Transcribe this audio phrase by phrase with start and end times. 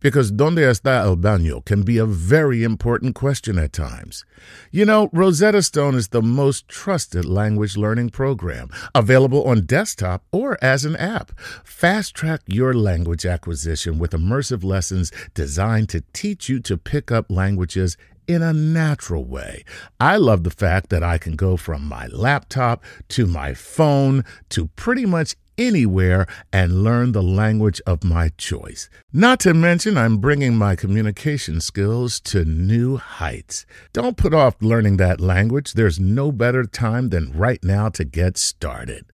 [0.00, 4.24] Because donde está el baño can be a very important question at times.
[4.70, 10.58] You know, Rosetta Stone is the most trusted language learning program, available on desktop or
[10.62, 11.32] as an app.
[11.64, 17.30] Fast track your language acquisition with immersive lessons designed to teach you to pick up
[17.30, 19.64] languages in a natural way.
[20.00, 24.66] I love the fact that I can go from my laptop to my phone to
[24.68, 28.88] pretty much anywhere and learn the language of my choice.
[29.12, 33.66] Not to mention, I'm bringing my communication skills to new heights.
[33.92, 35.72] Don't put off learning that language.
[35.72, 39.06] There's no better time than right now to get started.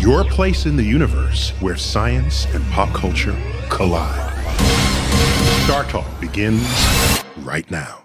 [0.00, 3.36] your place in the universe where science and pop culture
[3.68, 4.32] collide.
[5.64, 6.66] Star Talk begins
[7.42, 8.00] right now.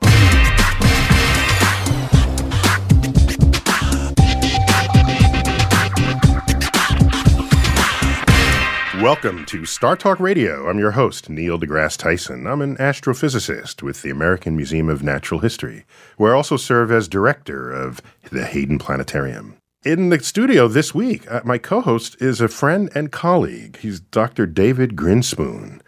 [9.01, 10.69] Welcome to Star Talk Radio.
[10.69, 12.45] I'm your host, Neil deGrasse Tyson.
[12.45, 15.85] I'm an astrophysicist with the American Museum of Natural History,
[16.17, 18.01] where I also serve as director of
[18.31, 19.55] the Hayden Planetarium.
[19.85, 23.77] In the studio this week, uh, my co host is a friend and colleague.
[23.77, 24.47] He's Dr.
[24.47, 25.79] David Grinspoon.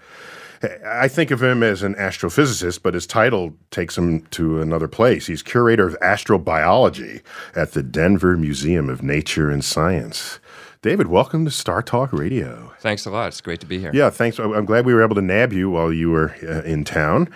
[0.86, 5.26] I think of him as an astrophysicist, but his title takes him to another place.
[5.26, 7.24] He's curator of astrobiology
[7.56, 10.40] at the Denver Museum of Nature and Science.
[10.84, 12.74] David, welcome to Star Talk Radio.
[12.80, 13.30] Thanks a lot.
[13.30, 13.90] It's great to be here.
[13.96, 14.38] Yeah, thanks.
[14.38, 17.30] I'm glad we were able to nab you while you were uh, in town.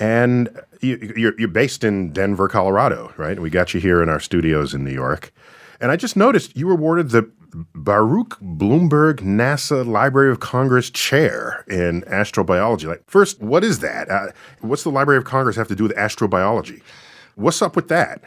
[0.00, 0.48] And
[0.80, 3.38] you, you're, you're based in Denver, Colorado, right?
[3.38, 5.32] We got you here in our studios in New York.
[5.80, 7.30] And I just noticed you were awarded the
[7.74, 12.86] Baruch Blumberg NASA Library of Congress Chair in Astrobiology.
[12.86, 14.10] Like, first, what is that?
[14.10, 14.28] Uh,
[14.60, 16.82] what's the Library of Congress have to do with astrobiology?
[17.36, 18.22] What's up with that?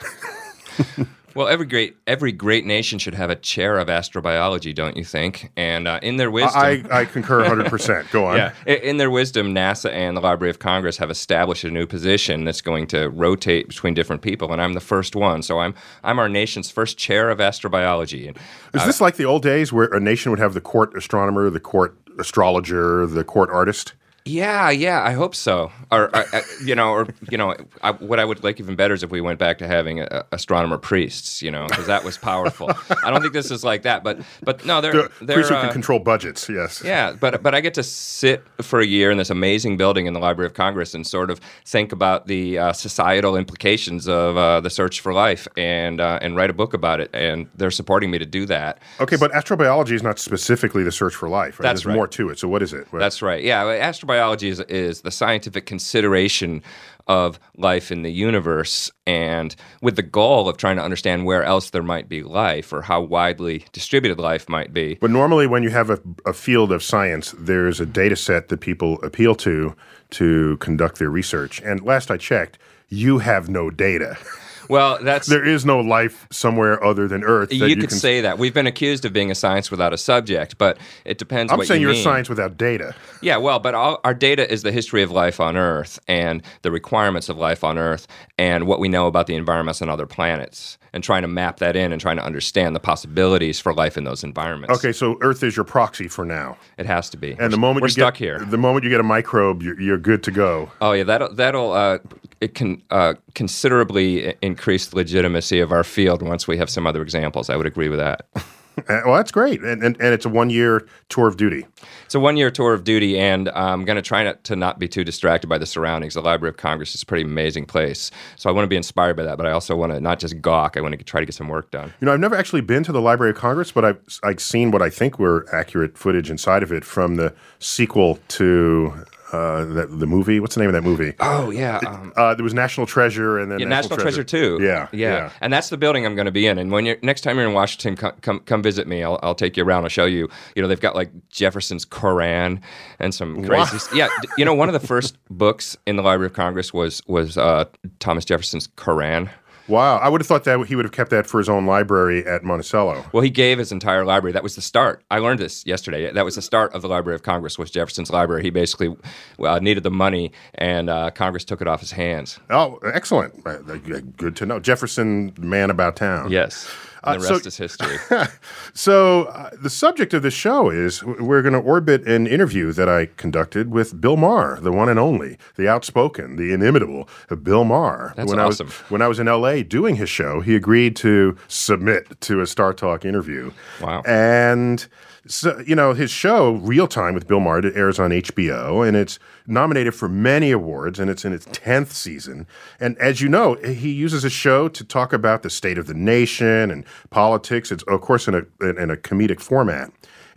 [1.33, 5.51] Well, every great every great nation should have a chair of astrobiology, don't you think?
[5.55, 7.69] And uh, in their wisdom, I, I concur 100.
[7.69, 8.37] percent Go on.
[8.41, 12.43] Yeah, in their wisdom, NASA and the Library of Congress have established a new position
[12.43, 15.41] that's going to rotate between different people, and I'm the first one.
[15.41, 18.27] So I'm I'm our nation's first chair of astrobiology.
[18.27, 18.37] And,
[18.73, 21.49] uh, Is this like the old days where a nation would have the court astronomer,
[21.49, 23.93] the court astrologer, the court artist?
[24.25, 25.71] Yeah, yeah, I hope so.
[25.91, 28.93] Or, uh, uh, you know, or you know, I, what I would like even better
[28.93, 32.17] is if we went back to having a, astronomer priests, you know, because that was
[32.17, 32.69] powerful.
[33.03, 35.55] I don't think this is like that, but but no, they're, the they're priests who
[35.55, 36.47] uh, can control budgets.
[36.47, 36.83] Yes.
[36.83, 40.13] Yeah, but but I get to sit for a year in this amazing building in
[40.13, 44.61] the Library of Congress and sort of think about the uh, societal implications of uh,
[44.61, 47.09] the search for life and uh, and write a book about it.
[47.13, 48.79] And they're supporting me to do that.
[48.99, 51.59] Okay, but astrobiology is not specifically the search for life.
[51.59, 51.63] Right?
[51.63, 51.95] That's There's right.
[51.95, 52.37] more to it.
[52.37, 52.85] So what is it?
[52.93, 53.43] What- That's right.
[53.43, 53.81] Yeah, well,
[54.11, 56.61] astrobiology is, is the scientific consideration
[57.07, 61.71] of life in the universe and with the goal of trying to understand where else
[61.71, 64.95] there might be life or how widely distributed life might be.
[64.95, 68.61] But normally, when you have a, a field of science, there's a data set that
[68.61, 69.75] people appeal to
[70.11, 71.61] to conduct their research.
[71.61, 74.17] And last I checked, you have no data.
[74.71, 77.49] Well, that's there is no life somewhere other than Earth.
[77.49, 78.39] That you, you, could can, say that.
[78.39, 81.67] We've been accused of being a science without a subject, but it depends I'm what
[81.67, 81.99] saying you you're mean.
[81.99, 82.95] a science without data.
[83.19, 86.71] Yeah, well, but all, our data is the history of life on Earth and the
[86.71, 88.07] requirements of life on Earth
[88.37, 91.75] and what we know about the environments on other planets and trying to map that
[91.75, 94.77] in and trying to understand the possibilities for life in those environments.
[94.77, 96.57] Okay, so Earth is your proxy for now.
[96.77, 97.35] It has to be.
[97.39, 98.39] And the moment we're you stuck get, here.
[98.39, 100.71] the moment you get a microbe, you're, you're good to go.
[100.81, 101.99] Oh yeah, that'll that'll uh,
[102.41, 107.01] it can uh, considerably increase the legitimacy of our field once we have some other
[107.01, 107.49] examples.
[107.49, 108.25] I would agree with that.
[108.77, 111.65] Uh, well, that's great, and and, and it's a one year tour of duty.
[112.05, 114.79] It's a one year tour of duty, and I'm going to try not to not
[114.79, 116.13] be too distracted by the surroundings.
[116.13, 119.17] The Library of Congress is a pretty amazing place, so I want to be inspired
[119.17, 120.77] by that, but I also want to not just gawk.
[120.77, 121.93] I want to try to get some work done.
[121.99, 124.71] You know, I've never actually been to the Library of Congress, but I've I've seen
[124.71, 129.87] what I think were accurate footage inside of it from the sequel to uh, the,
[129.87, 130.39] the movie.
[130.39, 131.13] What's the name of that movie?
[131.19, 134.59] Oh yeah, um, Uh, there was National Treasure and then yeah, National, Treasure, too.
[134.61, 136.57] Yeah, yeah, and that's the building I'm going to be in.
[136.57, 139.03] And when you're next time you're in Washington, come come, come visit me.
[139.03, 139.83] I'll, I'll take you around.
[139.83, 140.29] I'll show you.
[140.55, 142.61] You know, they've got like Jefferson's Koran
[142.99, 143.77] and some crazy.
[143.95, 147.37] Yeah, you know, one of the first books in the Library of Congress was was
[147.37, 147.65] uh,
[147.99, 149.29] Thomas Jefferson's Koran.
[149.67, 152.25] Wow, I would have thought that he would have kept that for his own library
[152.25, 153.05] at Monticello.
[153.13, 154.33] Well, he gave his entire library.
[154.33, 155.03] That was the start.
[155.09, 156.11] I learned this yesterday.
[156.11, 157.57] That was the start of the Library of Congress.
[157.57, 158.43] Was Jefferson's library?
[158.43, 158.95] He basically
[159.39, 162.39] uh, needed the money, and uh, Congress took it off his hands.
[162.49, 163.35] Oh, excellent!
[163.45, 163.77] Uh, uh,
[164.17, 164.59] Good to know.
[164.59, 166.31] Jefferson, man about town.
[166.31, 166.69] Yes.
[167.03, 167.97] The Uh, so- rest is history.
[168.73, 172.87] So, uh, the subject of the show is we're going to orbit an interview that
[172.87, 177.09] I conducted with Bill Maher, the one and only, the outspoken, the inimitable
[177.43, 178.13] Bill Maher.
[178.15, 178.67] That's when awesome.
[178.67, 182.39] I was, when I was in LA doing his show, he agreed to submit to
[182.41, 183.51] a Star Talk interview.
[183.81, 184.03] Wow.
[184.05, 184.87] And
[185.27, 188.97] so, you know, his show, Real Time with Bill Maher, it airs on HBO, and
[188.97, 192.47] it's nominated for many awards, and it's in its 10th season.
[192.79, 195.93] And as you know, he uses a show to talk about the state of the
[195.93, 197.71] nation and politics.
[197.71, 199.91] It's, of course, in a, in a comedic format.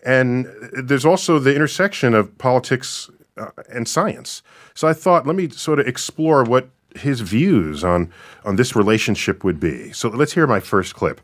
[0.04, 3.08] And there's also the intersection of politics
[3.38, 4.42] uh, and science.
[4.74, 8.12] So I thought, let me sort of explore what his views on,
[8.44, 9.92] on this relationship would be.
[9.92, 11.22] So let's hear my first clip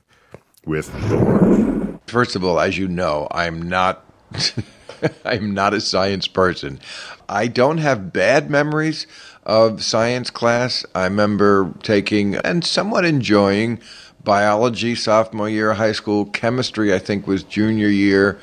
[0.64, 1.89] with Bill Maher.
[2.06, 4.04] First of all, as you know, I'm not
[5.24, 6.80] I'm not a science person.
[7.28, 9.06] I don't have bad memories
[9.44, 10.84] of science class.
[10.94, 13.80] I remember taking and somewhat enjoying
[14.22, 18.38] biology sophomore year of high school, chemistry I think was junior year.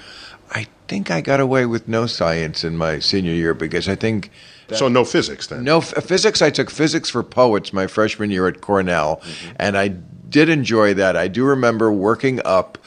[0.52, 4.32] I think I got away with no science in my senior year because I think
[4.74, 5.64] So no physics then?
[5.64, 6.42] no physics.
[6.42, 9.56] I took physics for poets my freshman year at Cornell, mm-hmm.
[9.58, 9.90] and I
[10.30, 11.16] did enjoy that.
[11.16, 12.78] I do remember working up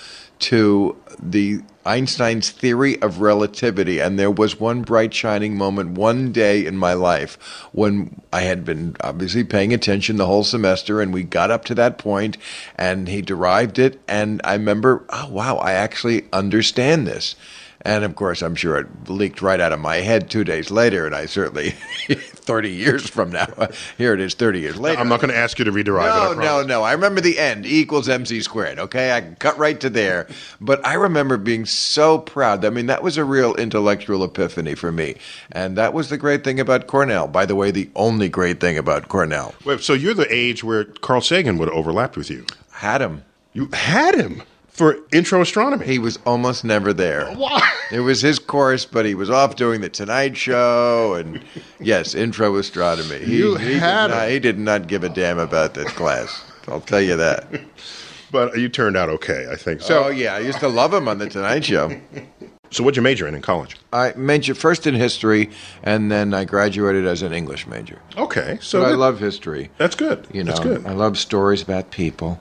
[0.40, 6.64] to the Einstein's theory of relativity, and there was one bright shining moment one day
[6.66, 7.38] in my life
[7.72, 11.75] when I had been obviously paying attention the whole semester, and we got up to
[11.76, 12.37] that point,
[12.76, 17.34] and he derived it, and I remember, oh wow, I actually understand this.
[17.82, 21.06] And of course, I'm sure it leaked right out of my head two days later,
[21.06, 21.71] and I certainly,
[22.09, 23.47] 30 years from now,
[23.99, 25.00] here it is 30 years later.
[25.00, 26.11] I'm not going to ask you to rederive it.
[26.11, 26.82] I No, no, no.
[26.82, 27.65] I remember the end.
[27.65, 28.79] E equals MC squared.
[28.79, 30.29] Okay, I can cut right to there.
[30.61, 32.65] But I remember being so proud.
[32.65, 35.17] I mean, that was a real intellectual epiphany for me,
[35.50, 37.29] and that was the great thing about Cornell.
[37.29, 39.55] By the way, the only great thing about Cornell.
[39.65, 42.44] Wait, so you're the age where Carl Sagan would have overlapped with you.
[42.73, 43.25] Had him.
[43.53, 44.43] You had him
[44.81, 45.85] for intro astronomy.
[45.85, 47.31] He was almost never there.
[47.35, 47.61] Why?
[47.93, 51.44] It was his course, but he was off doing the Tonight Show and
[51.79, 53.19] yes, intro astronomy.
[53.19, 56.43] He, You he had did not, he did not give a damn about that class.
[56.67, 57.47] I'll tell you that.
[58.32, 59.82] but you turned out okay, I think.
[59.82, 62.00] So, oh yeah, I used to love him on the Tonight Show.
[62.71, 63.77] so what'd you major in in college?
[63.93, 65.50] I majored first in history,
[65.82, 68.00] and then I graduated as an English major.
[68.17, 69.71] Okay, so But I love history.
[69.77, 70.27] that's good.
[70.32, 70.87] You know, that's good.
[70.87, 72.41] I love stories about people.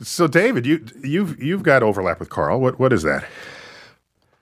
[0.00, 2.60] So, David, you you've you've got overlap with Carl.
[2.60, 3.26] What what is that?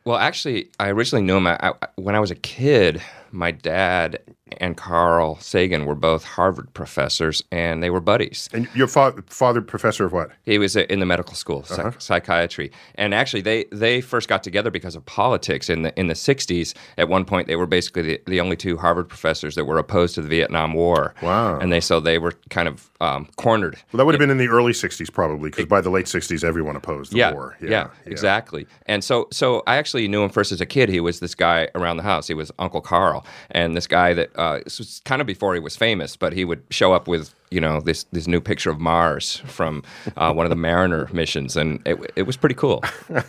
[0.05, 3.03] Well, actually, I originally knew him I, I, when I was a kid.
[3.33, 4.21] My dad
[4.59, 8.49] and Carl Sagan were both Harvard professors, and they were buddies.
[8.53, 10.31] And your fa- father, professor of what?
[10.45, 14.43] He was uh, in the medical school, psych- psychiatry, and actually, they they first got
[14.43, 16.75] together because of politics in the in the '60s.
[16.99, 20.15] At one point, they were basically the, the only two Harvard professors that were opposed
[20.17, 21.15] to the Vietnam War.
[21.23, 21.59] Wow.
[21.59, 23.77] And they so they were kind of um, cornered.
[23.93, 26.45] Well, that would have been in the early '60s, probably, because by the late '60s,
[26.45, 27.57] everyone opposed the yeah, war.
[27.61, 28.67] Yeah, exactly.
[28.87, 30.89] And so, so I actually knew him first as a kid.
[30.89, 32.27] He was this guy around the house.
[32.27, 35.61] He was Uncle Carl, and this guy that uh, this was kind of before he
[35.61, 38.81] was famous, but he would show up with you know this this new picture of
[38.81, 39.83] Mars from
[40.17, 42.83] uh, one of the Mariner missions, and it, it was pretty cool.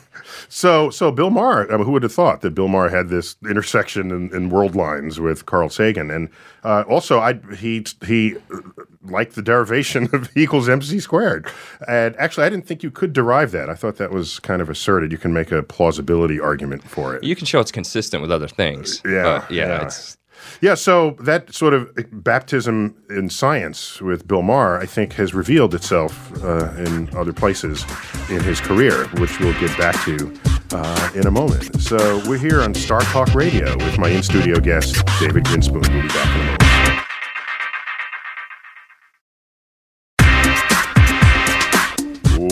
[0.49, 3.35] So, so Bill Maher, I mean, who would have thought that Bill Maher had this
[3.47, 6.11] intersection in, in world lines with Carl Sagan?
[6.11, 6.29] And
[6.63, 8.59] uh, also, I he he uh,
[9.03, 11.47] liked the derivation of E equals mc squared.
[11.87, 13.69] And actually, I didn't think you could derive that.
[13.69, 15.11] I thought that was kind of asserted.
[15.11, 17.23] You can make a plausibility argument for it.
[17.23, 19.01] You can show it's consistent with other things.
[19.05, 19.85] Yeah, yeah, yeah.
[19.85, 20.17] it's
[20.61, 25.73] Yeah, so that sort of baptism in science with Bill Maher, I think, has revealed
[25.75, 27.85] itself uh, in other places
[28.29, 30.33] in his career, which we'll get back to
[30.71, 31.81] uh, in a moment.
[31.81, 35.87] So we're here on Star Talk Radio with my in studio guest, David Grinspoon.
[35.91, 36.65] We'll be back in a moment.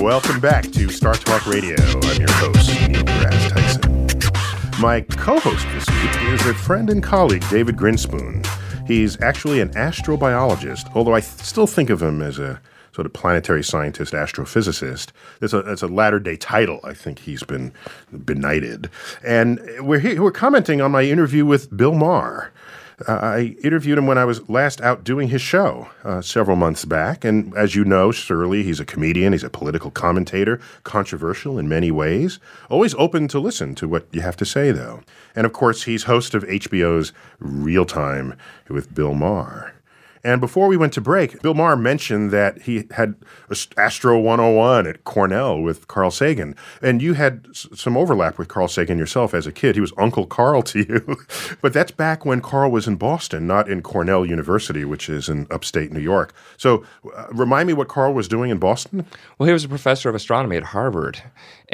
[0.04, 1.78] welcome back to Star Talk Radio.
[1.80, 2.83] I'm your host.
[4.84, 8.46] My co host this week is a friend and colleague, David Grinspoon.
[8.86, 12.60] He's actually an astrobiologist, although I th- still think of him as a
[12.92, 15.12] sort of planetary scientist, astrophysicist.
[15.42, 16.82] It's a, it's a latter day title.
[16.84, 17.72] I think he's been
[18.12, 18.90] benighted.
[19.24, 22.52] And we're, here, we're commenting on my interview with Bill Maher.
[23.08, 26.86] Uh, I interviewed him when I was last out doing his show uh, several months
[26.86, 27.26] back.
[27.26, 31.92] And as you know, surely he's a comedian, he's a political commentator, controversial in many
[31.92, 35.02] ways, always open to listen to what you have to say, though.
[35.36, 38.36] And of course, he's host of HBO's Real Time
[38.70, 39.73] with Bill Maher.
[40.26, 43.16] And before we went to break, Bill Maher mentioned that he had
[43.78, 46.56] Astro 101 at Cornell with Carl Sagan.
[46.82, 49.76] And you had some overlap with Carl Sagan yourself as a kid.
[49.76, 51.18] He was Uncle Carl to you.
[51.62, 55.46] but that's back when Carl was in Boston, not in Cornell University, which is in
[55.52, 56.34] upstate New York.
[56.56, 59.06] So uh, remind me what Carl was doing in Boston?
[59.38, 61.22] Well, he was a professor of astronomy at Harvard.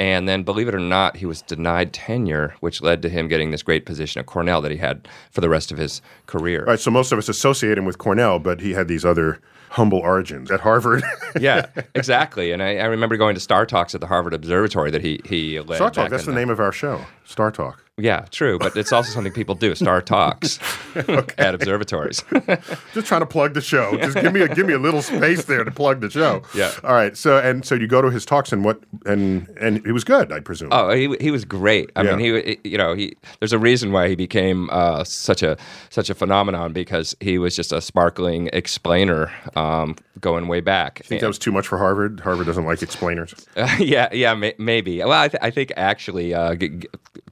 [0.00, 3.50] And then, believe it or not, he was denied tenure, which led to him getting
[3.50, 6.60] this great position at Cornell that he had for the rest of his career.
[6.60, 9.42] All right, so most of us associate him with Cornell, but he had these other
[9.68, 11.02] humble origins at Harvard.
[11.38, 12.50] yeah, exactly.
[12.50, 15.60] And I, I, remember going to Star Talks at the Harvard Observatory that he he
[15.60, 15.76] led.
[15.76, 16.08] Star Talk.
[16.08, 17.04] That's the, the name of our show.
[17.26, 17.84] Star Talk.
[18.00, 19.74] Yeah, true, but it's also something people do.
[19.74, 20.58] Star Talks
[21.38, 22.22] at observatories.
[22.94, 23.96] Just trying to plug the show.
[23.98, 26.42] Just give me a give me a little space there to plug the show.
[26.54, 26.72] Yeah.
[26.84, 27.16] All right.
[27.16, 30.32] So and so you go to his talks and what and and he was good,
[30.32, 30.68] I presume.
[30.72, 31.90] Oh, he he was great.
[31.96, 32.16] I Yeah.
[32.16, 35.56] mean, he you know he there's a reason why he became uh, such a
[35.90, 41.02] such a phenomenon because he was just a sparkling explainer um, going way back.
[41.04, 42.20] think that was too much for Harvard.
[42.20, 43.34] Harvard doesn't like explainers.
[43.78, 44.98] yeah, yeah, may, maybe.
[44.98, 46.88] Well, I, th- I think actually, uh, g- g-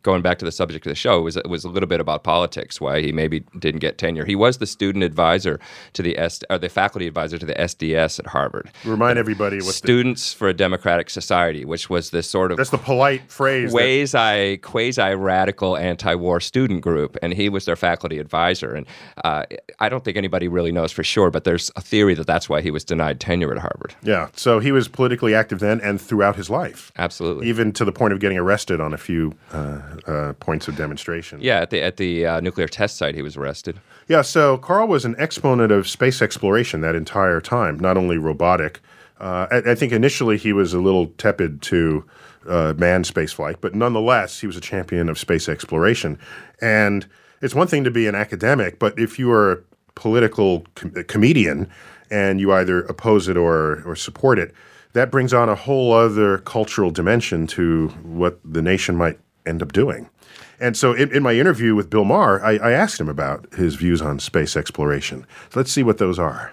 [0.09, 2.81] going back to the subject of the show, was was a little bit about politics.
[2.81, 4.25] Why he maybe didn't get tenure.
[4.25, 5.61] He was the student advisor
[5.93, 8.71] to the S, or the faculty advisor to the SDS at Harvard.
[8.85, 12.71] Remind everybody what the, Students for a Democratic Society, which was this sort of that's
[12.71, 13.71] the polite phrase.
[13.73, 18.75] that- quasi quasi radical anti-war student group, and he was their faculty advisor.
[18.75, 18.87] And
[19.25, 19.45] uh,
[19.79, 22.61] I don't think anybody really knows for sure, but there's a theory that that's why
[22.63, 23.95] he was denied tenure at Harvard.
[24.03, 24.29] yeah.
[24.35, 27.49] So he was politically active then and throughout his life, Absolutely.
[27.49, 31.41] even to the point of getting arrested on a few uh, uh, points of demonstration.
[31.41, 33.81] yeah, at the at the uh, nuclear test site, he was arrested.
[34.09, 38.81] Yeah, so Carl was an exponent of space exploration that entire time, not only robotic.
[39.21, 42.05] Uh, I, I think initially he was a little tepid to
[42.47, 46.19] uh, manned spaceflight, but nonetheless, he was a champion of space exploration.
[46.61, 47.07] And
[47.43, 49.59] it's one thing to be an academic, but if you are a
[49.95, 51.69] political com- a comedian
[52.11, 54.55] and you either oppose it or, or support it,
[54.95, 59.73] that brings on a whole other cultural dimension to what the nation might end up
[59.73, 60.09] doing.
[60.61, 63.77] And so, in, in my interview with Bill Maher, I, I asked him about his
[63.77, 65.25] views on space exploration.
[65.51, 66.53] So let's see what those are.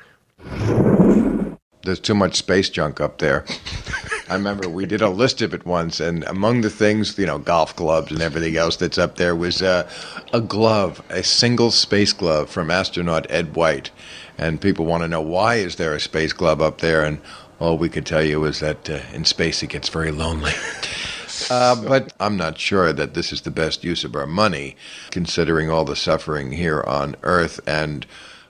[1.84, 3.46] There's too much space junk up there.
[4.30, 7.38] I remember we did a list of it once, and among the things, you know,
[7.38, 9.88] golf clubs and everything else that's up there was uh,
[10.34, 13.92] a glove, a single space glove from astronaut Ed White.
[14.38, 17.04] And people want to know why is there a space glove up there?
[17.04, 17.22] And
[17.60, 20.54] all we could tell you is that uh, in space it gets very lonely.
[21.50, 24.75] Uh, but I'm not sure that this is the best use of our money,
[25.12, 27.60] considering all the suffering here on Earth.
[27.68, 28.06] And,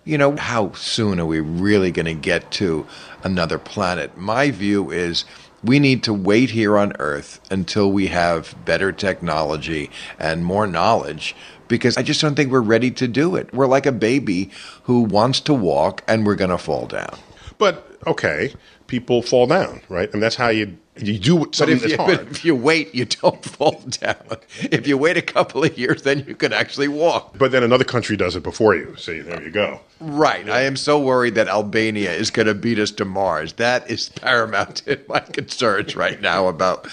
[0.05, 2.87] you know, how soon are we really going to get to
[3.23, 4.17] another planet?
[4.17, 5.25] My view is
[5.63, 9.89] we need to wait here on Earth until we have better technology
[10.19, 11.35] and more knowledge.
[11.67, 13.51] Because I just don't think we're ready to do it.
[13.53, 14.51] We're like a baby
[14.83, 17.17] who wants to walk and we're going to fall down.
[17.57, 18.53] But okay,
[18.87, 20.11] people fall down, right?
[20.13, 22.17] And that's how you you do But something if, that's you, hard.
[22.19, 24.15] but if you wait, you don't fall down.
[24.61, 27.37] If you wait a couple of years, then you can actually walk.
[27.37, 28.95] But then another country does it before you.
[28.97, 29.81] See, there you go.
[29.99, 30.47] Right.
[30.49, 33.53] I am so worried that Albania is going to beat us to Mars.
[33.53, 36.87] That is paramount in my concerns right now about.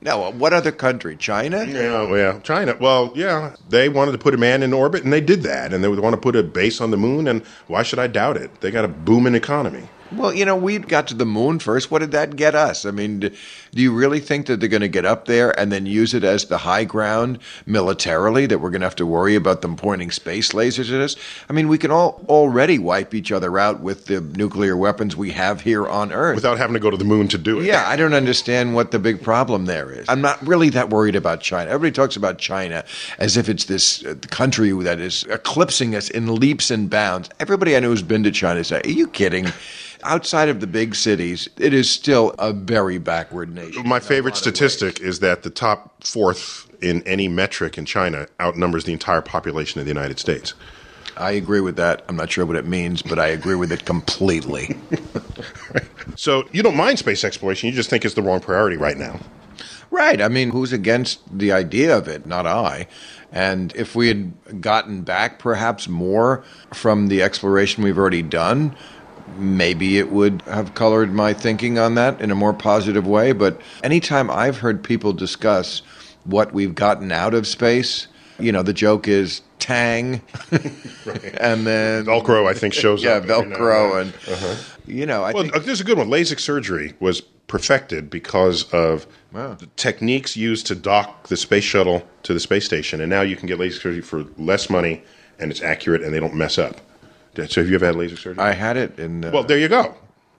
[0.00, 1.16] Now, what other country?
[1.16, 1.64] China?
[1.64, 2.76] Yeah, yeah, China.
[2.78, 5.72] Well, yeah, they wanted to put a man in orbit, and they did that.
[5.72, 7.26] And they would want to put a base on the moon.
[7.26, 8.60] And why should I doubt it?
[8.60, 9.88] They got a booming economy.
[10.10, 11.90] Well, you know, we got to the moon first.
[11.90, 12.86] What did that get us?
[12.86, 13.30] I mean,
[13.72, 16.24] do you really think that they're going to get up there and then use it
[16.24, 20.10] as the high ground militarily, that we're going to have to worry about them pointing
[20.10, 21.16] space lasers at us?
[21.48, 25.30] I mean, we can all already wipe each other out with the nuclear weapons we
[25.32, 26.36] have here on Earth.
[26.36, 27.64] Without having to go to the moon to do it.
[27.64, 30.06] Yeah, I don't understand what the big problem there is.
[30.08, 31.70] I'm not really that worried about China.
[31.70, 32.84] Everybody talks about China
[33.18, 37.30] as if it's this uh, country that is eclipsing us in leaps and bounds.
[37.40, 39.46] Everybody I know who's been to China say, "Are you kidding?"
[40.04, 43.88] Outside of the big cities, it is still a very backward nation.
[43.88, 44.56] My favorite lot of ways.
[44.56, 49.80] statistic is that the top fourth in any metric in China outnumbers the entire population
[49.80, 50.54] of the United States.
[51.16, 52.04] I agree with that.
[52.08, 54.76] I'm not sure what it means, but I agree with it completely.
[56.18, 59.20] So you don't mind space exploration, you just think it's the wrong priority right now.
[59.90, 60.20] Right.
[60.20, 62.26] I mean, who's against the idea of it?
[62.26, 62.88] Not I.
[63.30, 66.42] And if we had gotten back perhaps more
[66.74, 68.76] from the exploration we've already done,
[69.36, 73.32] maybe it would have colored my thinking on that in a more positive way.
[73.32, 75.82] But anytime I've heard people discuss
[76.24, 78.06] what we've gotten out of space,
[78.38, 80.20] you know, the joke is Tang,
[80.52, 83.24] and then Velcro, I think, shows yeah, up.
[83.24, 84.58] now Velcro, and and then.
[84.86, 86.08] you know, I Well, think uh, there's a good one.
[86.08, 89.54] LASIK surgery was perfected because of Wow.
[89.54, 93.34] the techniques used to dock the space shuttle to the space station, and now you
[93.36, 95.02] can get LASIK surgery for less money,
[95.40, 96.80] and it's accurate, and they don't mess up.
[97.36, 98.42] So, have you ever had laser surgery?
[98.42, 99.24] I had it in.
[99.24, 99.94] Uh, well, there you go.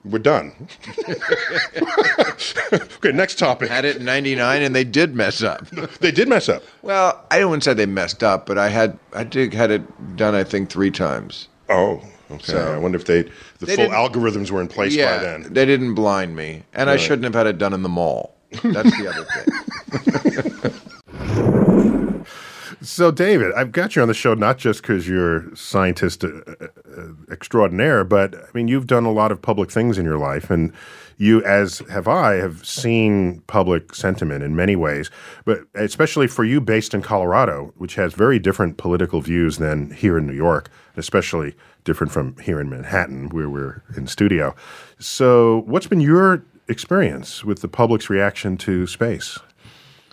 [0.06, 0.54] We're done.
[2.74, 3.70] okay, next topic.
[3.70, 5.68] had it in '99, and they did mess up.
[6.00, 6.64] They did mess up.
[6.82, 9.72] Well, I don't want to say they messed up, but I had I did had
[9.72, 10.36] it done.
[10.36, 11.48] I think three times.
[11.70, 12.44] Oh, okay.
[12.54, 13.24] So- I wonder if they
[13.60, 15.48] the They full algorithms were in place by then.
[15.54, 18.36] they didn't blind me, and I shouldn't have had it done in the mall.
[18.64, 19.26] That's the other
[20.72, 20.74] thing.
[23.00, 27.14] So, David, I've got you on the show not just because you're scientist uh, uh,
[27.32, 30.74] extraordinaire, but I mean you've done a lot of public things in your life, and
[31.16, 35.10] you, as have I, have seen public sentiment in many ways.
[35.46, 40.18] But especially for you, based in Colorado, which has very different political views than here
[40.18, 44.54] in New York, especially different from here in Manhattan, where we're in studio.
[45.00, 49.40] So, what's been your experience with the public's reaction to space?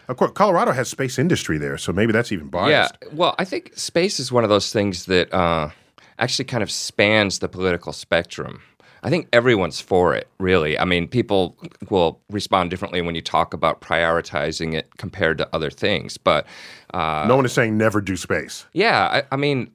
[0.08, 2.96] Of course, Colorado has space industry there, so maybe that's even biased.
[3.02, 3.08] Yeah.
[3.12, 5.70] Well, I think space is one of those things that uh,
[6.18, 8.62] actually kind of spans the political spectrum.
[9.02, 10.78] I think everyone's for it, really.
[10.78, 11.56] I mean, people
[11.90, 16.16] will respond differently when you talk about prioritizing it compared to other things.
[16.16, 16.46] But
[16.92, 18.66] uh, no one is saying never do space.
[18.72, 19.70] yeah, I, I mean,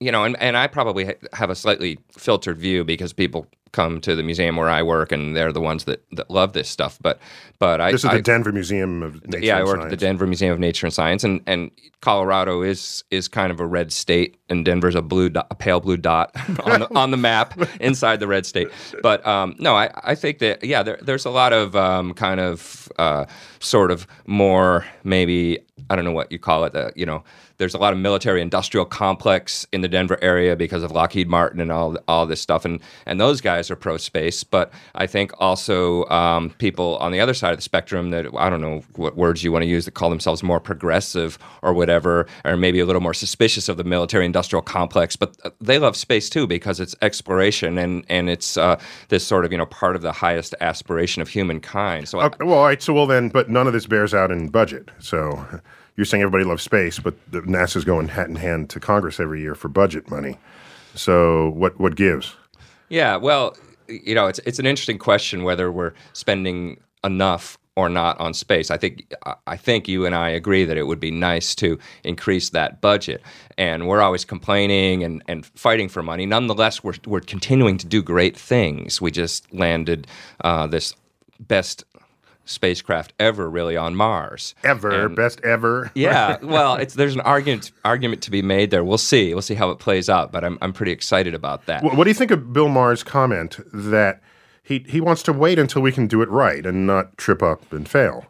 [0.00, 4.00] you know, and, and I probably ha- have a slightly filtered view because people come
[4.00, 6.98] to the museum where I work and they're the ones that, that love this stuff.
[7.02, 7.18] But
[7.58, 9.96] but I This is I, the Denver Museum of Nature yeah, I work at the
[9.96, 13.92] Denver Museum of Nature and Science, and, and Colorado is is kind of a red
[13.92, 16.30] state, and Denver's a blue dot, a pale blue dot
[16.64, 18.68] on the, on the map inside the red state.
[19.02, 22.40] But um, no, I, I think that yeah, there, there's a lot of um, kind
[22.40, 23.26] of uh,
[23.58, 25.60] sort of more maybe
[25.90, 27.24] I don't know what you call it, uh, you know.
[27.56, 31.60] There's a lot of military industrial complex in the Denver area because of Lockheed Martin
[31.60, 34.44] and all all this stuff, and and those guys are pro space.
[34.44, 38.50] But I think also um, people on the other side of the spectrum that I
[38.50, 42.26] don't know what words you want to use that call themselves more progressive or whatever,
[42.44, 45.96] or maybe a little more suspicious of the military industrial complex, but uh, they love
[45.96, 49.96] space too because it's exploration and and it's uh, this sort of you know part
[49.96, 52.08] of the highest aspiration of humankind.
[52.08, 52.82] So I- Okay, well, all right.
[52.82, 54.90] So, well, then, but none of this bears out in budget.
[54.98, 55.46] So,
[55.96, 59.54] you're saying everybody loves space, but NASA's going hat in hand to Congress every year
[59.54, 60.38] for budget money.
[60.94, 62.34] So, what what gives?
[62.88, 63.56] Yeah, well,
[63.88, 68.70] you know, it's it's an interesting question whether we're spending enough or not on space.
[68.70, 69.12] I think
[69.46, 73.22] I think you and I agree that it would be nice to increase that budget,
[73.58, 76.26] and we're always complaining and, and fighting for money.
[76.26, 79.00] Nonetheless, we're we're continuing to do great things.
[79.00, 80.06] We just landed
[80.42, 80.94] uh, this
[81.40, 81.84] best
[82.44, 84.54] spacecraft ever, really, on Mars.
[84.64, 85.90] Ever And- best ever.
[85.94, 88.84] yeah, well, it's there's an argument argument to be made there.
[88.84, 89.32] We'll see.
[89.34, 91.82] We'll see how it plays out, but I'm I'm pretty excited about that.
[91.82, 94.20] What, what do you think of Bill Maher's comment that
[94.62, 97.72] he he wants to wait until we can do it right and not trip up
[97.72, 98.26] and fail?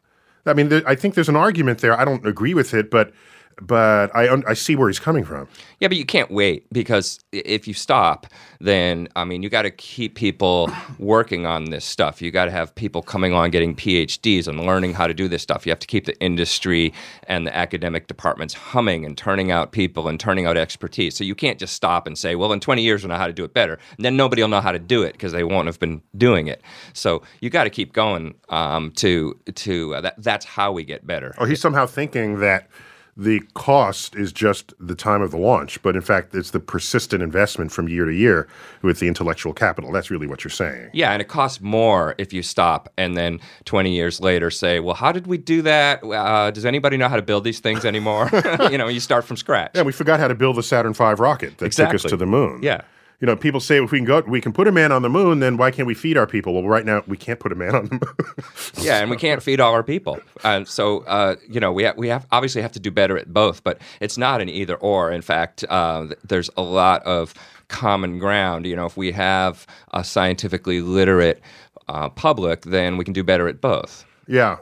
[0.46, 1.98] I mean, there, I think there's an argument there.
[1.98, 3.12] I don't agree with it, but
[3.60, 5.48] but I I see where he's coming from.
[5.80, 8.26] Yeah, but you can't wait because if you stop,
[8.60, 12.22] then I mean, you got to keep people working on this stuff.
[12.22, 15.42] You got to have people coming on getting PhDs and learning how to do this
[15.42, 15.66] stuff.
[15.66, 16.92] You have to keep the industry
[17.28, 21.16] and the academic departments humming and turning out people and turning out expertise.
[21.16, 23.32] So you can't just stop and say, "Well, in 20 years we'll know how to
[23.32, 25.66] do it better." And then nobody will know how to do it because they won't
[25.66, 26.62] have been doing it.
[26.92, 30.22] So you got to keep going um, to to uh, that.
[30.22, 31.34] That's how we get better.
[31.38, 32.68] Or he's somehow thinking that
[33.16, 37.22] the cost is just the time of the launch, but in fact, it's the persistent
[37.22, 38.48] investment from year to year
[38.82, 39.92] with the intellectual capital.
[39.92, 40.90] That's really what you're saying.
[40.92, 44.94] Yeah, and it costs more if you stop and then 20 years later say, well,
[44.94, 46.02] how did we do that?
[46.02, 48.30] Uh, does anybody know how to build these things anymore?
[48.70, 49.72] you know, you start from scratch.
[49.74, 52.26] Yeah, we forgot how to build the Saturn V rocket that took us to the
[52.26, 52.60] moon.
[52.62, 52.80] Yeah.
[53.20, 55.08] You know, people say if we can go, we can put a man on the
[55.08, 55.40] moon.
[55.40, 56.52] Then why can't we feed our people?
[56.52, 58.44] Well, right now we can't put a man on the moon.
[58.86, 60.18] yeah, and we can't feed all our people.
[60.42, 63.32] Uh, so, uh, you know, we, ha- we have obviously have to do better at
[63.32, 65.10] both, but it's not an either or.
[65.12, 67.32] In fact, uh, there's a lot of
[67.68, 68.66] common ground.
[68.66, 71.40] You know, if we have a scientifically literate
[71.88, 74.04] uh, public, then we can do better at both.
[74.26, 74.58] yeah.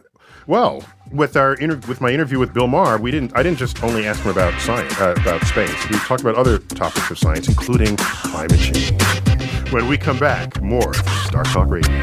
[0.49, 3.37] Well, with our inter- with my interview with Bill Maher, we didn't.
[3.37, 5.88] I didn't just only ask him about science, uh, about space.
[5.88, 8.92] We talked about other topics of science, including climate change.
[9.70, 10.94] When we come back, more
[11.25, 12.03] Star Talk Radio.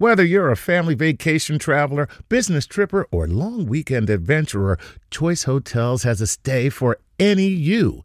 [0.00, 4.78] Whether you're a family vacation traveler, business tripper, or long weekend adventurer,
[5.10, 8.04] Choice Hotels has a stay for any you.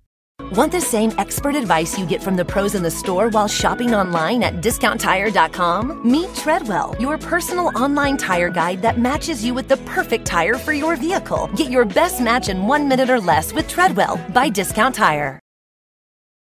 [0.51, 3.93] Want the same expert advice you get from the pros in the store while shopping
[3.93, 6.01] online at discounttire.com?
[6.09, 10.73] Meet Treadwell, your personal online tire guide that matches you with the perfect tire for
[10.73, 11.49] your vehicle.
[11.55, 15.39] Get your best match in one minute or less with Treadwell by Discount Tire.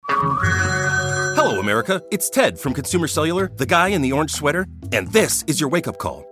[0.08, 2.02] Hello, America.
[2.10, 5.68] It's Ted from Consumer Cellular, the guy in the orange sweater, and this is your
[5.68, 6.31] wake up call.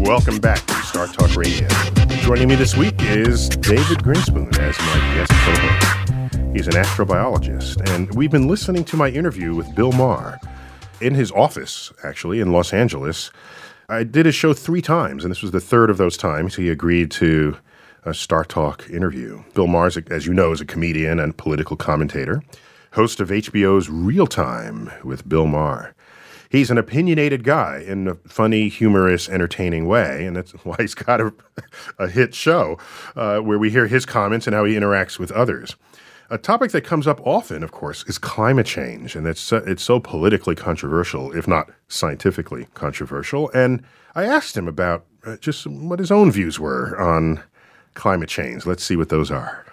[0.00, 1.68] Welcome back to Star Talk Radio.
[2.22, 6.56] Joining me this week is David Grinspoon as my guest co-host.
[6.56, 10.40] He's an astrobiologist, and we've been listening to my interview with Bill Maher
[11.02, 13.30] in his office, actually, in Los Angeles.
[13.90, 16.70] I did his show three times, and this was the third of those times he
[16.70, 17.58] agreed to
[18.02, 19.44] a Star Talk interview.
[19.52, 22.42] Bill Maher, as you know, is a comedian and political commentator,
[22.92, 25.94] host of HBO's Real Time with Bill Maher
[26.50, 31.22] he's an opinionated guy in a funny, humorous, entertaining way, and that's why he's got
[31.22, 31.32] a,
[31.98, 32.76] a hit show
[33.16, 35.76] uh, where we hear his comments and how he interacts with others.
[36.32, 39.82] A topic that comes up often, of course, is climate change, and it's uh, it's
[39.82, 43.50] so politically controversial, if not scientifically controversial.
[43.50, 43.82] And
[44.14, 47.42] I asked him about uh, just what his own views were on
[47.94, 48.64] climate change.
[48.64, 49.66] Let's see what those are.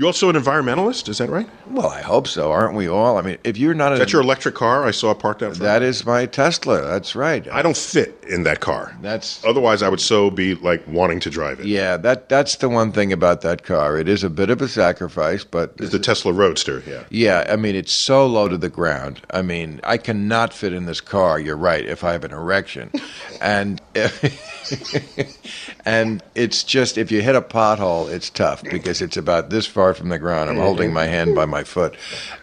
[0.00, 1.46] You're also an environmentalist, is that right?
[1.68, 2.50] Well, I hope so.
[2.50, 3.18] Aren't we all?
[3.18, 5.48] I mean, if you're not Is a, that your electric car I saw parked out
[5.56, 5.60] front?
[5.60, 6.80] that is my Tesla.
[6.80, 7.46] That's right.
[7.48, 8.96] I don't fit in that car.
[9.02, 11.66] That's Otherwise, I would so be like wanting to drive it.
[11.66, 11.98] yeah.
[11.98, 13.98] That that's the one thing about that car.
[13.98, 17.04] It is a bit of a sacrifice, but It's the Tesla Roadster, yeah.
[17.10, 19.20] Yeah, I mean it's so low to the ground.
[19.30, 21.38] I mean, I cannot fit in this car.
[21.38, 21.84] You're right.
[21.84, 22.90] If I have an erection,
[23.42, 23.82] and
[25.84, 29.89] and it's just if you hit a pothole, it's tough because it's about this far
[29.94, 30.50] from the ground.
[30.50, 31.96] I'm holding my hand by my foot.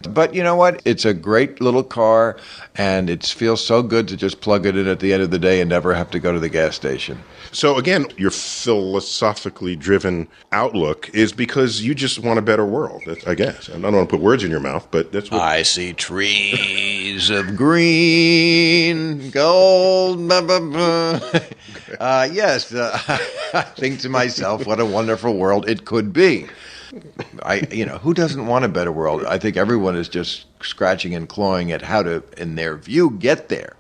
[0.10, 0.82] But you know what?
[0.86, 2.38] It's a great little car,
[2.76, 5.40] and it feels so good to just plug it in at the end of the
[5.40, 7.24] day and never have to go to the gas station.
[7.52, 13.04] So again, your philosophically driven outlook is because you just want a better world.
[13.26, 13.70] I guess.
[13.70, 15.42] I don't want to put words in your mouth, but that's what.
[15.42, 20.28] I see trees of green, gold.
[20.28, 21.20] Blah, blah, blah.
[22.00, 23.00] Uh, yes, uh,
[23.54, 26.46] I think to myself, what a wonderful world it could be.
[27.44, 29.26] I, you know, who doesn't want a better world?
[29.26, 33.50] I think everyone is just scratching and clawing at how to, in their view, get
[33.50, 33.76] there.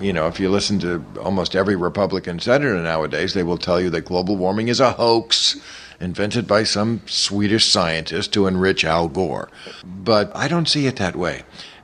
[0.00, 3.90] You know, if you listen to almost every Republican senator nowadays, they will tell you
[3.90, 5.60] that global warming is a hoax
[6.00, 9.48] invented by some Swedish scientist to enrich Al Gore.
[9.84, 11.42] But I don't see it that way.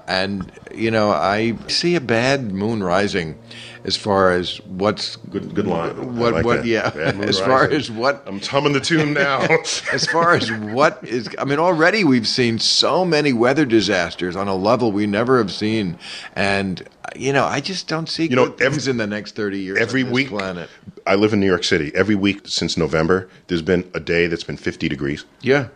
[0.09, 3.39] And, you know, I see a bad moon rising
[3.85, 6.17] as far as what's Good, good line.
[6.17, 6.67] What like what that.
[6.67, 6.91] yeah
[7.23, 7.77] as far Rising.
[7.77, 9.41] as what I'm humming the tune now.
[9.93, 14.49] as far as what is i mean already we've seen so many weather disasters on
[14.49, 15.97] a level we never have seen
[16.35, 19.59] and you know i just don't see You know, good things in the next 30
[19.61, 20.69] years every on this week, planet
[21.07, 21.91] I live in New York City.
[21.95, 25.69] Every week since November, there's been a day that's been 50 degrees yeah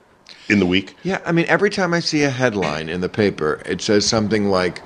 [0.49, 0.95] in the week.
[1.03, 4.49] yeah i mean every time i see a headline in the paper it says something
[4.49, 4.83] like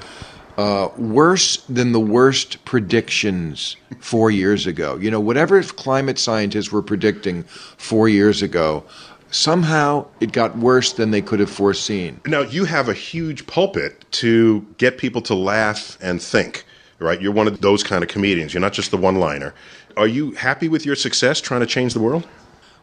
[0.59, 4.97] uh, worse than the worst predictions four years ago.
[4.97, 7.43] You know, whatever climate scientists were predicting
[7.77, 8.85] four years ago,
[9.31, 12.21] somehow it got worse than they could have foreseen.
[12.27, 16.65] Now, you have a huge pulpit to get people to laugh and think,
[16.99, 17.21] right?
[17.21, 18.55] You're one of those kind of comedians.
[18.55, 19.55] You're not just the one liner.
[19.97, 22.27] Are you happy with your success trying to change the world?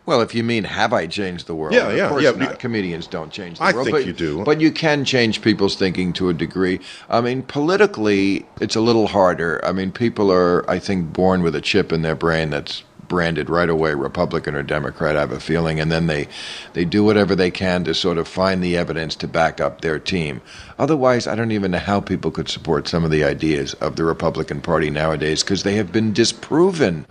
[0.06, 1.74] Well, if you mean have I changed the world?
[1.74, 2.32] Yeah, of yeah, course yeah.
[2.32, 2.60] not.
[2.60, 3.86] Comedians don't change the I world.
[3.86, 4.44] think but, you do.
[4.44, 6.80] But you can change people's thinking to a degree.
[7.10, 9.64] I mean, politically, it's a little harder.
[9.64, 13.50] I mean, people are, I think, born with a chip in their brain that's branded
[13.50, 16.28] right away Republican or Democrat, I have a feeling, and then they,
[16.74, 20.00] they do whatever they can to sort of find the evidence to back up their
[20.00, 20.42] team.
[20.80, 24.04] Otherwise, I don't even know how people could support some of the ideas of the
[24.04, 27.06] Republican Party nowadays because they have been disproven.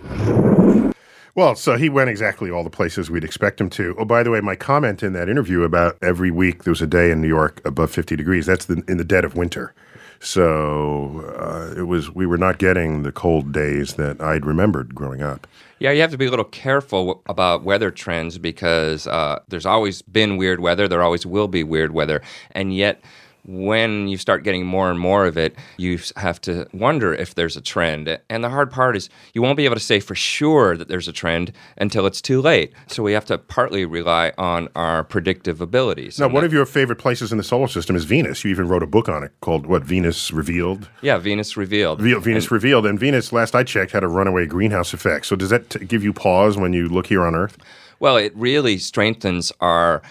[1.34, 3.94] Well, so he went exactly all the places we'd expect him to.
[3.98, 6.86] Oh, by the way, my comment in that interview about every week there was a
[6.86, 9.74] day in New York above 50 degrees, that's the, in the dead of winter.
[10.20, 15.20] So uh, it was we were not getting the cold days that I'd remembered growing
[15.20, 15.48] up.
[15.80, 20.00] Yeah, you have to be a little careful about weather trends because uh, there's always
[20.02, 20.86] been weird weather.
[20.86, 22.22] There always will be weird weather.
[22.52, 23.02] And yet,
[23.44, 27.56] when you start getting more and more of it, you have to wonder if there's
[27.56, 28.18] a trend.
[28.30, 31.08] And the hard part is you won't be able to say for sure that there's
[31.08, 32.72] a trend until it's too late.
[32.86, 36.18] So we have to partly rely on our predictive abilities.
[36.20, 38.44] Now, one that- of your favorite places in the solar system is Venus.
[38.44, 39.82] You even wrote a book on it called what?
[39.82, 40.88] Venus Revealed.
[41.00, 42.00] yeah, Venus revealed.
[42.00, 45.26] Ve- Venus Revealed, and Venus, last I checked, had a runaway greenhouse effect.
[45.26, 47.56] So does that t- give you pause when you look here on Earth?
[47.98, 50.02] Well, it really strengthens our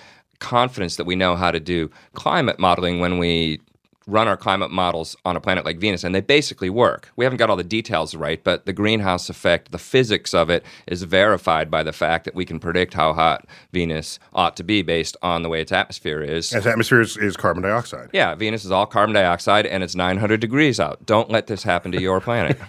[0.41, 3.61] confidence that we know how to do climate modeling when we
[4.07, 7.11] run our climate models on a planet like Venus, and they basically work.
[7.15, 10.65] We haven't got all the details right, but the greenhouse effect, the physics of it,
[10.87, 14.81] is verified by the fact that we can predict how hot Venus ought to be
[14.81, 16.51] based on the way its atmosphere is.
[16.51, 18.09] Its atmosphere is, is carbon dioxide.
[18.11, 21.05] Yeah, Venus is all carbon dioxide and it's 900 degrees out.
[21.05, 22.59] Don't let this happen to your planet.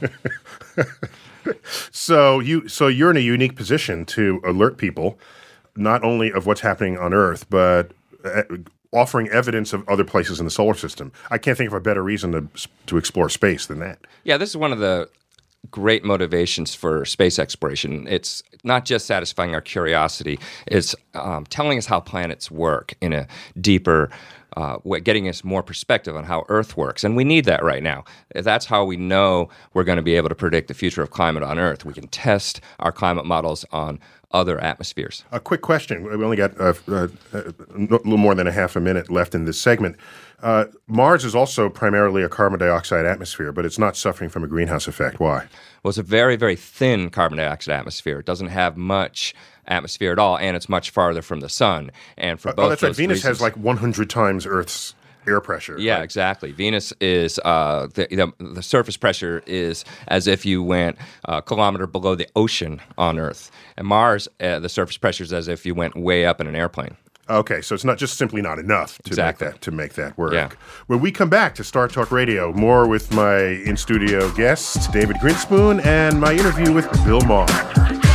[1.91, 5.19] So you so you're in a unique position to alert people
[5.77, 7.93] not only of what's happening on Earth, but
[8.25, 8.43] uh,
[8.93, 11.13] offering evidence of other places in the solar system.
[11.31, 13.99] I can't think of a better reason to to explore space than that.
[14.25, 15.09] Yeah, this is one of the
[15.71, 18.07] great motivations for space exploration.
[18.09, 23.27] It's not just satisfying our curiosity, it's um, telling us how planets work in a
[23.61, 24.11] deeper
[24.57, 27.05] uh, getting us more perspective on how Earth works.
[27.05, 28.05] And we need that right now.
[28.35, 31.43] That's how we know we're going to be able to predict the future of climate
[31.43, 31.85] on Earth.
[31.85, 33.99] We can test our climate models on
[34.33, 35.25] other atmospheres.
[35.31, 36.05] A quick question.
[36.05, 39.45] We only got uh, uh, a little more than a half a minute left in
[39.45, 39.97] this segment.
[40.42, 44.49] Uh, Mars is also primarily a carbon dioxide atmosphere, but it's not suffering from a
[44.49, 45.21] greenhouse effect.
[45.21, 45.47] Why?
[45.83, 48.18] Well, it's a very, very thin carbon dioxide atmosphere.
[48.18, 49.35] It doesn't have much
[49.66, 51.92] atmosphere at all, and it's much farther from the sun.
[52.16, 52.97] And for both oh, that's right.
[52.97, 54.95] Venus reasons- has like 100 times Earth's
[55.27, 55.79] air pressure.
[55.79, 56.03] Yeah, right?
[56.03, 56.53] exactly.
[56.53, 61.87] Venus is uh, the, the the surface pressure is as if you went a kilometer
[61.87, 65.75] below the ocean on Earth, and Mars uh, the surface pressure is as if you
[65.75, 66.97] went way up in an airplane.
[67.31, 69.47] Okay, so it's not just simply not enough to Exactly.
[69.47, 70.33] make that to make that work.
[70.35, 70.51] Yeah.
[70.89, 75.17] When we come back to Star Talk Radio, more with my in studio guest David
[75.17, 77.47] Grinspoon and my interview with Bill Maher.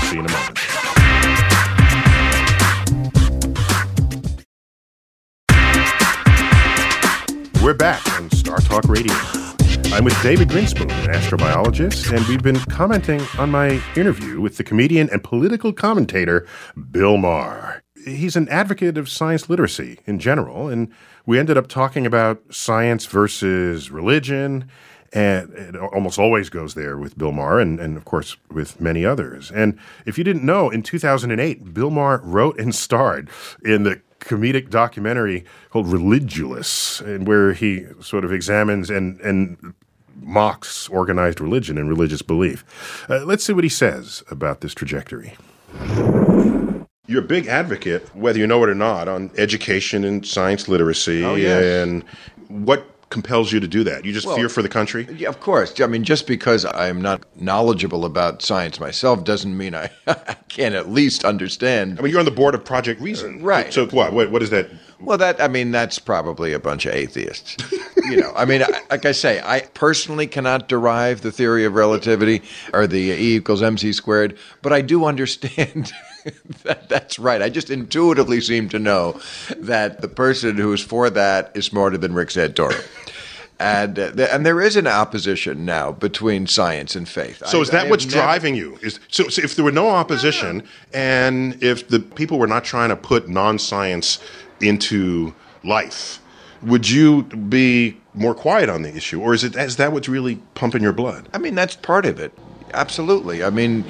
[0.08, 0.57] See you in a moment.
[7.68, 9.14] We're back on Star Talk Radio.
[9.94, 14.64] I'm with David Grinspoon, an astrobiologist, and we've been commenting on my interview with the
[14.64, 16.48] comedian and political commentator
[16.92, 17.84] Bill Maher.
[18.06, 20.94] He's an advocate of science literacy in general, and
[21.26, 24.70] we ended up talking about science versus religion,
[25.12, 29.04] and it almost always goes there with Bill Maher, and, and of course with many
[29.04, 29.52] others.
[29.52, 33.30] And if you didn't know, in 2008, Bill Maher wrote and starred
[33.66, 39.74] in the comedic documentary called Religulous, and where he sort of examines and and
[40.22, 42.64] mocks organized religion and religious belief.
[43.10, 45.36] Uh, let's see what he says about this trajectory.
[47.06, 51.24] You're a big advocate, whether you know it or not, on education and science literacy.
[51.24, 51.64] Oh, yes.
[51.64, 52.04] And
[52.50, 54.06] what compels you to do that?
[54.06, 55.08] You just Well, fear for the country?
[55.16, 55.80] Yeah, of course.
[55.80, 60.76] I mean, just because I'm not knowledgeable about science myself doesn't mean I, I can't
[60.76, 62.00] at least understand.
[62.00, 63.42] I mean, you're on the board of Project Reason.
[63.42, 63.74] Right.
[63.74, 64.14] So what?
[64.14, 64.70] What, what is that?
[65.00, 67.56] Well, that I mean, that's probably a bunch of atheists.
[68.10, 71.76] you know, I mean, I, like I say, I personally cannot derive the theory of
[71.76, 72.42] relativity
[72.74, 75.92] or the E equals mc squared, but I do understand.
[76.64, 77.42] that, that's right.
[77.42, 79.20] I just intuitively seem to know
[79.58, 82.84] that the person who is for that is smarter than Rick Santorum.
[83.60, 87.42] And, uh, th- and there is an opposition now between science and faith.
[87.48, 88.78] So I- is that I what's never- driving you?
[88.82, 92.90] Is so, so if there were no opposition and if the people were not trying
[92.90, 94.20] to put non-science
[94.62, 96.20] into life,
[96.62, 100.38] would you be more quiet on the issue, or is it is that what's really
[100.56, 101.30] pumping your blood?
[101.34, 102.38] I mean, that's part of it.
[102.74, 103.44] Absolutely.
[103.44, 103.86] I mean,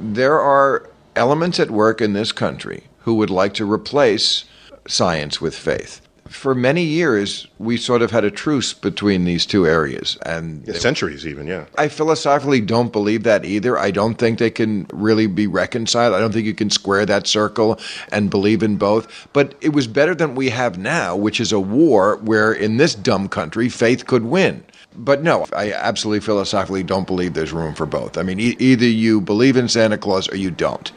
[0.00, 4.44] there are elements at work in this country who would like to replace
[4.86, 6.00] science with faith.
[6.28, 10.74] For many years, we sort of had a truce between these two areas, and Yeah,
[10.74, 11.64] centuries even, yeah.
[11.76, 13.78] I philosophically don't believe that either.
[13.78, 16.14] I don't think they can really be reconciled.
[16.14, 17.78] I don't think you can square that circle
[18.12, 19.28] and believe in both.
[19.32, 22.94] But it was better than we have now, which is a war where in this
[22.94, 24.64] dumb country, faith could win.
[24.94, 28.18] But no, I absolutely philosophically don't believe there's room for both.
[28.18, 30.90] I mean, e- either you believe in Santa Claus or you don't.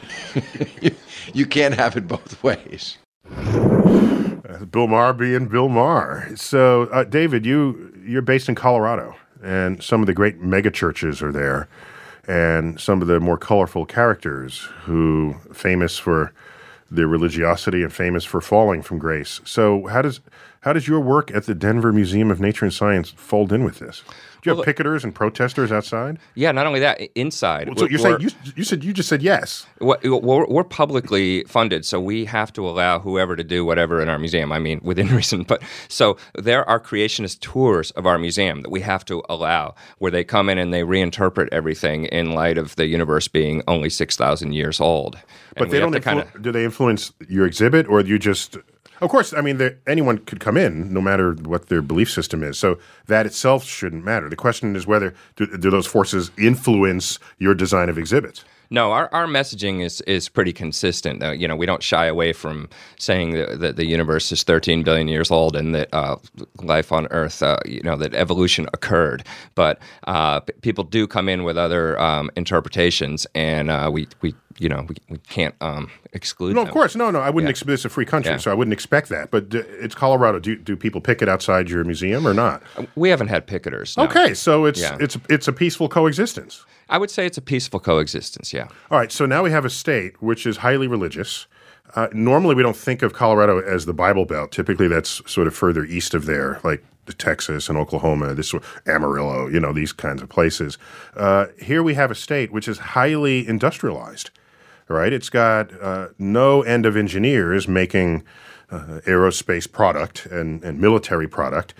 [1.34, 2.98] you can't have it both ways.
[4.60, 6.32] Bill Maher being Bill Maher.
[6.36, 11.22] So, uh, David, you you're based in Colorado, and some of the great mega churches
[11.22, 11.68] are there,
[12.28, 16.34] and some of the more colorful characters who famous for
[16.90, 19.40] their religiosity and famous for falling from grace.
[19.46, 20.20] So, how does
[20.62, 23.80] how does your work at the Denver Museum of Nature and Science fold in with
[23.80, 24.04] this?
[24.42, 26.18] Do you have picketers and protesters outside?
[26.34, 27.70] Yeah, not only that, inside.
[27.78, 29.68] So you're saying you, you said you just said yes.
[29.80, 34.18] We're, we're publicly funded, so we have to allow whoever to do whatever in our
[34.18, 34.52] museum.
[34.52, 35.44] I mean, within reason.
[35.44, 40.12] But so there are creationist tours of our museum that we have to allow, where
[40.12, 44.16] they come in and they reinterpret everything in light of the universe being only six
[44.16, 45.20] thousand years old.
[45.56, 45.94] But they don't.
[45.94, 48.58] Influ- do they influence your exhibit, or do you just?
[49.02, 52.60] Of course, I mean, anyone could come in, no matter what their belief system is.
[52.60, 54.30] So that itself shouldn't matter.
[54.30, 58.46] The question is whether do, do those forces influence your design of exhibits?
[58.74, 61.22] No, our, our messaging is is pretty consistent.
[61.22, 64.84] Uh, you know, we don't shy away from saying that, that the universe is 13
[64.84, 66.16] billion years old and that uh,
[66.64, 69.26] life on Earth, uh, you know, that evolution occurred.
[69.56, 74.34] But uh, p- people do come in with other um, interpretations, and uh, we we
[74.58, 76.56] you know we, we can't um, exclude.
[76.56, 76.74] No, of them.
[76.74, 77.20] course, no, no.
[77.20, 77.50] I wouldn't.
[77.50, 77.52] Yeah.
[77.52, 78.38] Expect it's a free country, Yeah.
[78.38, 79.32] so I wouldn't expect that.
[79.32, 80.40] But d- it's Colorado.
[80.40, 82.64] Do do people picket outside your museum or not?
[82.96, 83.98] We haven't had picketers.
[83.98, 84.04] no.
[84.06, 84.96] Okay, so it's Yeah.
[85.02, 86.66] it's it's a peaceful coexistence.
[86.92, 88.54] I would say it's a peaceful coexistence.
[88.54, 88.68] Yeah.
[88.92, 91.48] All right, so now we have a state which is highly religious.
[91.96, 94.52] Uh, normally, we don't think of Colorado as the Bible Belt.
[94.52, 96.84] Typically, that's sort of further east of there, like
[97.18, 98.54] Texas and Oklahoma, this
[98.86, 100.78] Amarillo, you know, these kinds of places.
[101.16, 104.30] Uh, here we have a state which is highly industrialized.
[104.88, 105.14] Right?
[105.14, 108.24] It's got uh, no end of engineers making
[108.70, 111.74] uh, aerospace product and, and military product.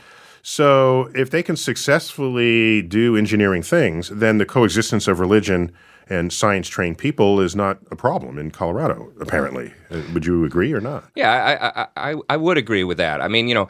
[0.44, 5.72] So, if they can successfully do engineering things, then the coexistence of religion
[6.10, 9.74] and science trained people is not a problem in Colorado, apparently.
[9.90, 11.06] Uh, would you agree or not?
[11.16, 13.22] Yeah, I, I, I, I would agree with that.
[13.22, 13.70] I mean, you know,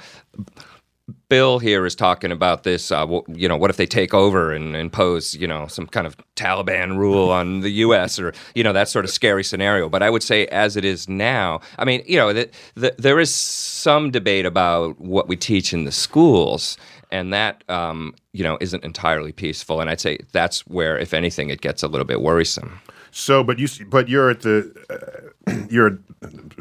[1.29, 2.91] Bill here is talking about this.
[2.91, 6.15] Uh, you know, what if they take over and impose, you know, some kind of
[6.35, 8.19] Taliban rule on the U.S.
[8.19, 9.89] or you know that sort of scary scenario?
[9.89, 13.19] But I would say, as it is now, I mean, you know, the, the, there
[13.19, 16.77] is some debate about what we teach in the schools,
[17.11, 19.81] and that um, you know isn't entirely peaceful.
[19.81, 22.79] And I'd say that's where, if anything, it gets a little bit worrisome.
[23.11, 25.30] So, but you, but you're at the, uh,
[25.69, 25.99] you're,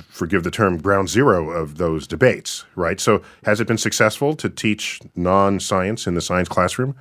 [0.09, 3.01] forgive the term, ground zero of those debates, right?
[3.01, 6.97] So, has it been successful to teach non-science in the science classroom?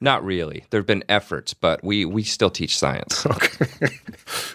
[0.00, 0.64] Not really.
[0.70, 3.26] There have been efforts, but we we still teach science.
[3.34, 3.98] Okay.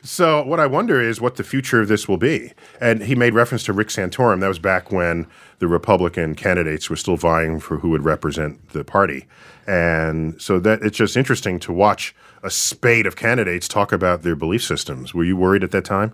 [0.04, 2.54] So, what I wonder is what the future of this will be.
[2.82, 4.40] And he made reference to Rick Santorum.
[4.40, 5.28] That was back when
[5.60, 9.26] the Republican candidates were still vying for who would represent the party.
[9.68, 14.36] And so that it's just interesting to watch a spate of candidates talk about their
[14.36, 15.14] belief systems.
[15.14, 16.14] Were you worried at that time?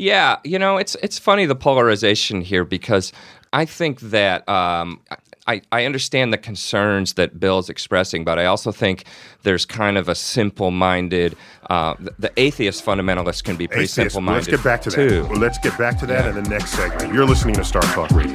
[0.00, 3.12] Yeah, you know, it's it's funny the polarization here because
[3.52, 4.98] I think that um,
[5.46, 9.04] I I understand the concerns that Bill's expressing, but I also think
[9.42, 11.36] there's kind of a simple-minded.
[11.68, 13.94] Uh, the, the atheist fundamentalist can be pretty Atheist.
[13.94, 14.50] Simple-minded.
[14.50, 15.08] Let's get back to too.
[15.08, 15.30] that.
[15.30, 17.12] Well, let's get back to that in the next segment.
[17.12, 18.34] You're listening to Star Talk Radio.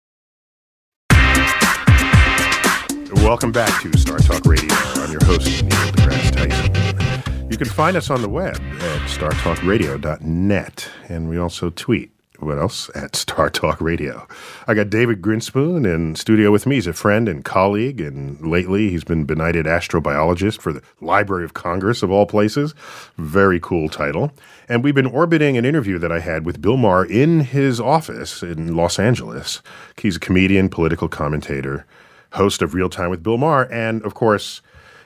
[3.21, 4.67] Welcome back to Star Talk Radio.
[4.73, 7.49] I'm your host, Neil deGrasse Tyson.
[7.51, 12.11] You can find us on the web at startalkradio.net, and we also tweet.
[12.39, 12.89] What else?
[12.95, 14.27] At Star Talk Radio.
[14.67, 16.75] I got David Grinspoon in studio with me.
[16.75, 21.53] He's a friend and colleague, and lately he's been benighted astrobiologist for the Library of
[21.53, 22.73] Congress, of all places.
[23.17, 24.31] Very cool title.
[24.67, 28.41] And we've been orbiting an interview that I had with Bill Maher in his office
[28.41, 29.61] in Los Angeles.
[29.97, 31.85] He's a comedian, political commentator,
[32.33, 34.61] host of Real Time with Bill Maher, and of course,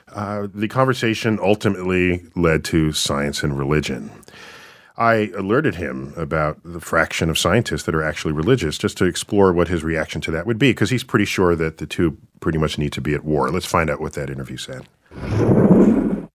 [0.08, 4.10] uh, the conversation ultimately led to science and religion.
[4.98, 9.52] I alerted him about the fraction of scientists that are actually religious just to explore
[9.52, 12.56] what his reaction to that would be, because he's pretty sure that the two pretty
[12.56, 13.50] much need to be at war.
[13.50, 14.88] Let's find out what that interview said.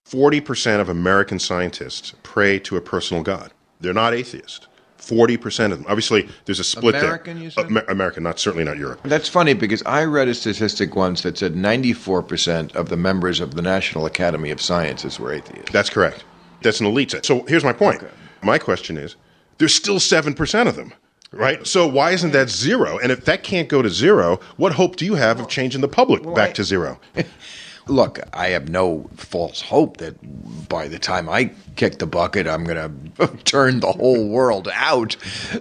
[0.09, 3.53] 40% of American scientists pray to a personal God.
[3.79, 4.67] They're not atheists.
[5.09, 5.85] 40% of them.
[5.87, 7.43] Obviously, there's a split American, there.
[7.45, 7.65] you said?
[7.65, 9.01] Amer- American, not certainly not Europe.
[9.03, 13.55] That's funny because I read a statistic once that said 94% of the members of
[13.55, 15.71] the National Academy of Sciences were atheists.
[15.71, 16.23] That's correct.
[16.61, 17.25] That's an elite set.
[17.25, 18.03] So here's my point.
[18.43, 19.15] My question is
[19.57, 20.93] there's still 7% of them,
[21.31, 21.65] right?
[21.65, 22.97] So why isn't that zero?
[22.99, 25.87] And if that can't go to zero, what hope do you have of changing the
[25.87, 26.99] public back to zero?
[27.89, 30.15] Look, I have no false hope that
[30.69, 35.17] by the time I kick the bucket, I'm going to turn the whole world out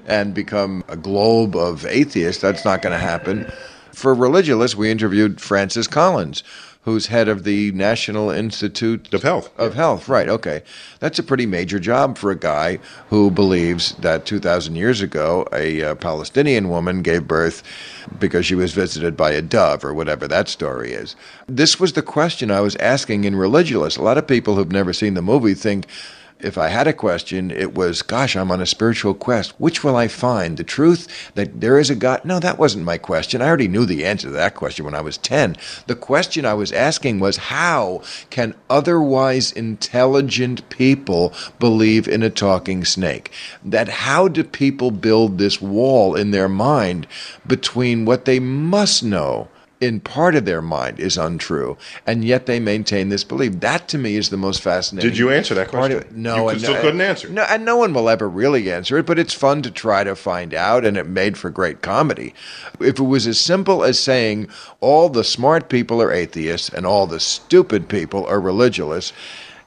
[0.06, 2.42] and become a globe of atheists.
[2.42, 3.50] That's not going to happen.
[3.92, 6.44] For Religulous, we interviewed Francis Collins,
[6.88, 9.50] who's head of the National Institute Of Health.
[9.58, 10.28] Of Health, right?
[10.28, 10.62] Okay,
[11.00, 12.78] that's a pretty major job for a guy
[13.10, 17.62] who believes that 2,000 years ago a uh, Palestinian woman gave birth
[18.18, 21.14] because she was visited by a dove or whatever that story is.
[21.46, 23.98] This was the question I was asking in Religulous.
[23.98, 25.86] A lot of people who've never seen the movie think.
[26.40, 29.54] If I had a question, it was, gosh, I'm on a spiritual quest.
[29.58, 30.56] Which will I find?
[30.56, 32.24] The truth that there is a God?
[32.24, 33.42] No, that wasn't my question.
[33.42, 35.56] I already knew the answer to that question when I was 10.
[35.88, 42.84] The question I was asking was, how can otherwise intelligent people believe in a talking
[42.84, 43.32] snake?
[43.64, 47.08] That how do people build this wall in their mind
[47.48, 49.48] between what they must know?
[49.80, 51.76] In part of their mind is untrue,
[52.06, 53.60] and yet they maintain this belief.
[53.60, 55.08] That to me is the most fascinating.
[55.08, 55.98] Did you answer that question?
[55.98, 56.12] it.
[56.12, 57.28] No, You still no, couldn't answer.
[57.28, 59.06] No, and no one will ever really answer it.
[59.06, 62.34] But it's fun to try to find out, and it made for great comedy.
[62.80, 64.48] If it was as simple as saying
[64.80, 69.12] all the smart people are atheists and all the stupid people are religious,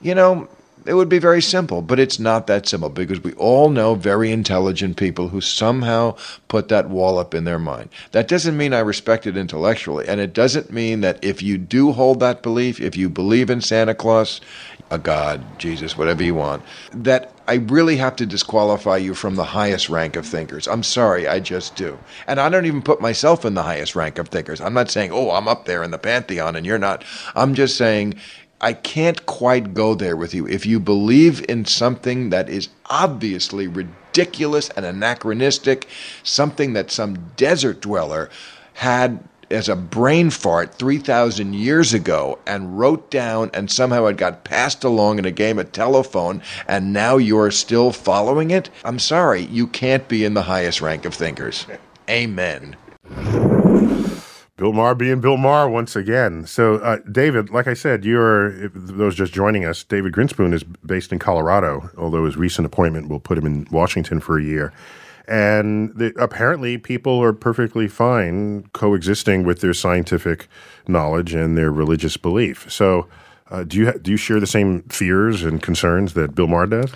[0.01, 0.47] you know.
[0.85, 4.31] It would be very simple, but it's not that simple because we all know very
[4.31, 6.15] intelligent people who somehow
[6.47, 7.89] put that wall up in their mind.
[8.13, 11.91] That doesn't mean I respect it intellectually, and it doesn't mean that if you do
[11.91, 14.41] hold that belief, if you believe in Santa Claus,
[14.89, 16.63] a God, Jesus, whatever you want,
[16.93, 20.67] that I really have to disqualify you from the highest rank of thinkers.
[20.67, 21.97] I'm sorry, I just do.
[22.27, 24.59] And I don't even put myself in the highest rank of thinkers.
[24.61, 27.03] I'm not saying, oh, I'm up there in the pantheon and you're not.
[27.35, 28.15] I'm just saying,
[28.61, 30.47] I can't quite go there with you.
[30.47, 35.87] If you believe in something that is obviously ridiculous and anachronistic,
[36.23, 38.29] something that some desert dweller
[38.73, 44.43] had as a brain fart 3,000 years ago and wrote down, and somehow it got
[44.43, 49.41] passed along in a game of telephone, and now you're still following it, I'm sorry,
[49.41, 51.65] you can't be in the highest rank of thinkers.
[52.09, 52.77] Amen.
[54.61, 56.45] Bill Maher being Bill Maher once again.
[56.45, 61.11] So, uh, David, like I said, you're, those just joining us, David Grinspoon is based
[61.11, 64.71] in Colorado, although his recent appointment will put him in Washington for a year.
[65.27, 70.47] And the, apparently, people are perfectly fine coexisting with their scientific
[70.87, 72.71] knowledge and their religious belief.
[72.71, 73.07] So,
[73.49, 76.91] uh, do you do you share the same fears and concerns that Bill Maher does?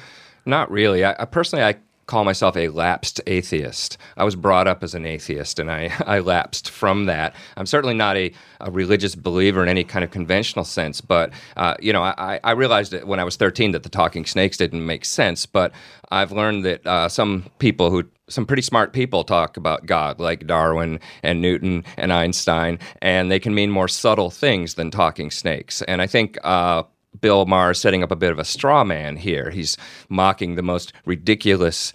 [0.46, 1.04] Not really.
[1.04, 3.98] I, I personally, I call myself a lapsed atheist.
[4.18, 7.36] I was brought up as an atheist and I, I lapsed from that.
[7.58, 8.32] I'm certainly not a,
[8.62, 12.52] a religious believer in any kind of conventional sense, but, uh, you know, I, I
[12.52, 15.72] realized that when I was 13 that the talking snakes didn't make sense, but
[16.12, 20.48] I've learned that uh, some people who some pretty smart people talk about God, like
[20.48, 25.84] Darwin and Newton and Einstein, and they can mean more subtle things than talking snakes.
[25.84, 26.84] And I think uh,
[27.22, 29.50] Bill Maher setting up a bit of a straw man here.
[29.50, 29.78] He's
[30.10, 31.94] mocking the most ridiculous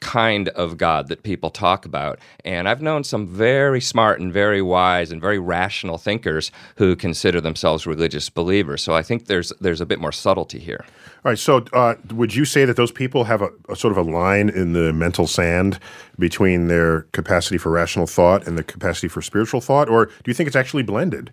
[0.00, 2.18] kind of God that people talk about.
[2.44, 7.40] And I've known some very smart and very wise and very rational thinkers who consider
[7.40, 8.82] themselves religious believers.
[8.82, 10.84] So I think there's there's a bit more subtlety here.
[11.24, 11.38] All right.
[11.38, 14.48] So, uh, would you say that those people have a, a, sort of a line
[14.48, 15.80] in the mental sand
[16.18, 20.34] between their capacity for rational thought and the capacity for spiritual thought, or do you
[20.34, 21.32] think it's actually blended?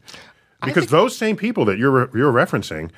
[0.63, 2.89] Because those same people that you're you're referencing,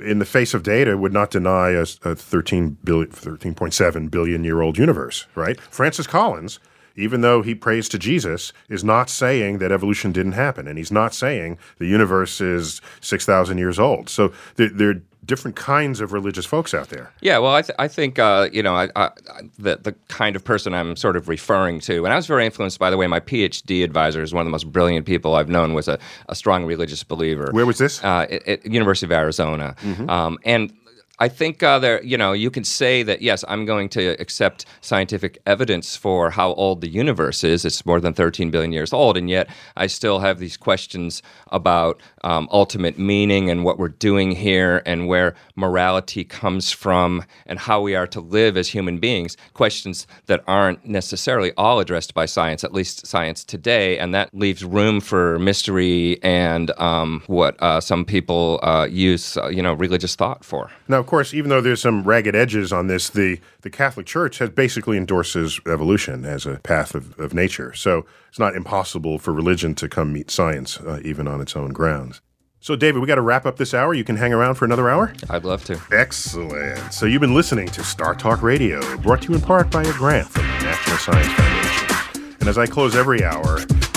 [0.00, 4.60] in the face of data, would not deny a, a 13 billion, 13.7 billion year
[4.60, 5.26] old universe.
[5.34, 5.60] Right?
[5.60, 6.58] Francis Collins.
[6.96, 10.92] Even though he prays to Jesus, is not saying that evolution didn't happen, and he's
[10.92, 14.08] not saying the universe is six thousand years old.
[14.08, 17.12] So there, there different kinds of religious folks out there.
[17.20, 19.10] Yeah, well, I, th- I think uh, you know I, I,
[19.58, 22.78] the the kind of person I'm sort of referring to, and I was very influenced
[22.78, 25.74] by the way my PhD advisor is one of the most brilliant people I've known.
[25.74, 25.98] Was a,
[26.28, 27.48] a strong religious believer.
[27.52, 28.02] Where was this?
[28.04, 30.10] Uh, at, at University of Arizona, Mm-hmm.
[30.10, 30.72] um, and
[31.20, 34.66] I think uh, there, you know, you can say that yes, I'm going to accept
[34.80, 37.64] scientific evidence for how old the universe is.
[37.64, 42.02] It's more than 13 billion years old, and yet I still have these questions about
[42.24, 47.80] um, ultimate meaning and what we're doing here, and where morality comes from, and how
[47.80, 49.36] we are to live as human beings.
[49.52, 54.64] Questions that aren't necessarily all addressed by science, at least science today, and that leaves
[54.64, 60.16] room for mystery and um, what uh, some people uh, use, uh, you know, religious
[60.16, 60.72] thought for.
[60.88, 64.38] Now, of course, even though there's some ragged edges on this, the, the Catholic Church
[64.38, 67.74] has basically endorses evolution as a path of, of nature.
[67.74, 71.74] So it's not impossible for religion to come meet science, uh, even on its own
[71.74, 72.22] grounds.
[72.60, 73.92] So, David, we got to wrap up this hour.
[73.92, 75.12] You can hang around for another hour?
[75.28, 75.78] I'd love to.
[75.92, 76.94] Excellent.
[76.94, 79.92] So, you've been listening to Star Talk Radio, brought to you in part by a
[79.92, 82.36] grant from the National Science Foundation.
[82.40, 83.93] And as I close every hour, keep looking up.